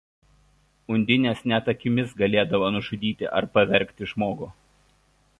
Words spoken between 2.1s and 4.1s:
galėdavo nužudyti ar pavergti